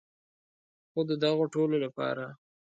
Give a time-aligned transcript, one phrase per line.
[0.91, 2.25] خو د دغو ټولو لپاره.